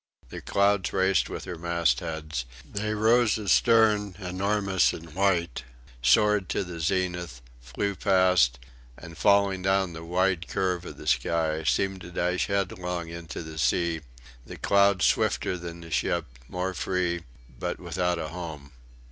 [0.29, 5.63] The clouds raced with her mastheads; they rose astern enormous and white,
[6.01, 8.57] soared to the zenith, flew past,
[8.97, 13.59] and falling down the wide curve of the sky, seemed to dash headlong into the
[13.59, 14.01] sea
[14.43, 17.21] the clouds swifter than the ship, more free,
[17.59, 18.71] but without a home.